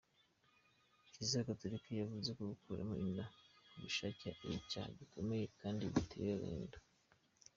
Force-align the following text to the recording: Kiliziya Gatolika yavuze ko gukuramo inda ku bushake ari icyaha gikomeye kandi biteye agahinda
Kiliziya 1.11 1.47
Gatolika 1.49 1.89
yavuze 1.93 2.29
ko 2.37 2.41
gukuramo 2.51 2.93
inda 3.03 3.25
ku 3.69 3.77
bushake 3.83 4.25
ari 4.43 4.55
icyaha 4.61 4.89
gikomeye 4.99 5.45
kandi 5.59 5.83
biteye 5.93 6.31
agahinda 6.37 6.77